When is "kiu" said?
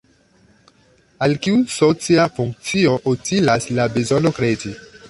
1.45-1.59